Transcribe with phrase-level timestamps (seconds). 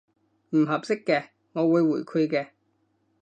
[0.49, 2.47] 唔合適嘅，我會回饋嘅